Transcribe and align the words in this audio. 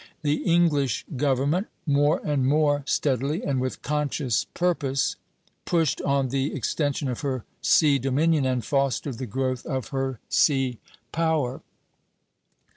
The 0.23 0.37
English 0.51 1.05
government 1.15 1.67
more 1.85 2.21
and 2.25 2.43
more 2.47 2.81
steadily, 2.87 3.43
and 3.43 3.61
with 3.61 3.83
conscious 3.83 4.45
purpose, 4.55 5.15
pushed 5.63 6.01
on 6.01 6.29
the 6.29 6.55
extension 6.55 7.07
of 7.07 7.21
her 7.21 7.43
sea 7.61 7.99
dominion 7.99 8.43
and 8.43 8.65
fostered 8.65 9.19
the 9.19 9.27
growth 9.27 9.63
of 9.63 9.89
her 9.89 10.19
sea 10.27 10.79
power. 11.11 11.61